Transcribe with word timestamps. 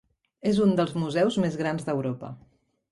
És 0.51 0.61
un 0.65 0.73
dels 0.79 0.95
museus 1.03 1.39
més 1.45 1.59
grans 1.63 1.89
d'Europa. 1.91 2.35